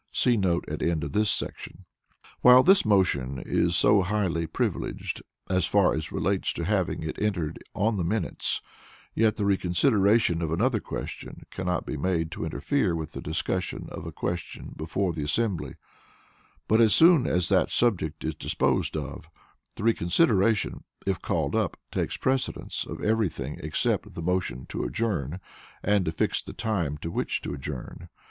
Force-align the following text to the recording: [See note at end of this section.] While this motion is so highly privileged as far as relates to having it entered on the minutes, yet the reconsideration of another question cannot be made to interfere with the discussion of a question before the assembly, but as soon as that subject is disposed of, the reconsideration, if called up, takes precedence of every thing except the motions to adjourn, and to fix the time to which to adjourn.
[See 0.11 0.35
note 0.35 0.65
at 0.67 0.81
end 0.81 1.03
of 1.03 1.11
this 1.11 1.29
section.] 1.29 1.85
While 2.41 2.63
this 2.63 2.85
motion 2.85 3.37
is 3.45 3.75
so 3.75 4.01
highly 4.01 4.47
privileged 4.47 5.21
as 5.47 5.67
far 5.67 5.93
as 5.93 6.11
relates 6.11 6.53
to 6.53 6.65
having 6.65 7.03
it 7.03 7.21
entered 7.21 7.63
on 7.75 7.97
the 7.97 8.03
minutes, 8.03 8.63
yet 9.13 9.35
the 9.35 9.45
reconsideration 9.45 10.41
of 10.41 10.51
another 10.51 10.79
question 10.79 11.43
cannot 11.51 11.85
be 11.85 11.97
made 11.97 12.31
to 12.31 12.43
interfere 12.43 12.95
with 12.95 13.11
the 13.11 13.21
discussion 13.21 13.89
of 13.91 14.07
a 14.07 14.11
question 14.11 14.73
before 14.75 15.13
the 15.13 15.21
assembly, 15.21 15.75
but 16.67 16.81
as 16.81 16.95
soon 16.95 17.27
as 17.27 17.49
that 17.49 17.69
subject 17.69 18.23
is 18.23 18.33
disposed 18.33 18.97
of, 18.97 19.29
the 19.75 19.83
reconsideration, 19.83 20.83
if 21.05 21.21
called 21.21 21.53
up, 21.55 21.77
takes 21.91 22.17
precedence 22.17 22.87
of 22.87 23.03
every 23.03 23.29
thing 23.29 23.59
except 23.61 24.15
the 24.15 24.23
motions 24.23 24.65
to 24.69 24.83
adjourn, 24.83 25.39
and 25.83 26.05
to 26.05 26.11
fix 26.11 26.41
the 26.41 26.53
time 26.53 26.97
to 26.97 27.11
which 27.11 27.39
to 27.41 27.53
adjourn. 27.53 28.09